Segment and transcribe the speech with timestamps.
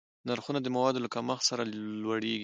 [0.27, 1.63] نرخونه د موادو له کمښت سره
[2.03, 2.39] لوړېږي.